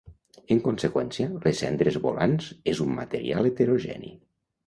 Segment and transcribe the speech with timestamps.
[0.53, 4.13] En conseqüència, les cendres volants és un material heterogeni.